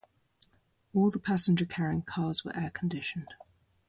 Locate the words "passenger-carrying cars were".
1.19-2.57